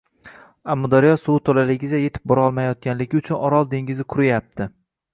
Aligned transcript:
—Amudaryo 0.73 1.11
suvi 1.25 1.43
to‘laligicha 1.51 2.01
yetib 2.05 2.27
borolmayotganligi 2.33 3.23
uchun 3.23 3.41
Orol 3.51 3.71
dengizi 3.79 4.11
quriyapti. 4.17 4.73